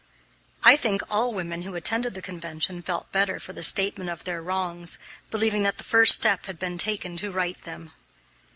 I 0.63 0.77
think 0.77 1.03
all 1.13 1.31
women 1.31 1.61
who 1.61 1.75
attended 1.75 2.15
the 2.15 2.23
convention 2.23 2.81
felt 2.81 3.11
better 3.11 3.39
for 3.39 3.53
the 3.53 3.61
statement 3.61 4.09
of 4.09 4.23
their 4.23 4.41
wrongs, 4.41 4.97
believing 5.29 5.61
that 5.61 5.77
the 5.77 5.83
first 5.83 6.15
step 6.15 6.47
had 6.47 6.57
been 6.57 6.79
taken 6.79 7.17
to 7.17 7.31
right 7.31 7.57
them. 7.65 7.91